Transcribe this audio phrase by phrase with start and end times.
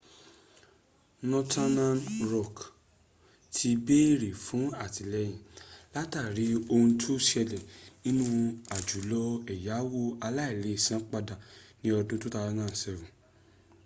[1.29, 1.77] northen
[2.31, 2.55] rock
[3.55, 5.41] ti béèrè fún àtìlẹyìn
[5.95, 7.65] látàrí ohun tó ṣẹlẹ̀
[8.03, 8.25] nínú
[8.75, 9.21] àjálù
[9.53, 11.35] ẹ̀yáwo aláìleèsanpadà
[11.81, 13.07] ní ọdún 2007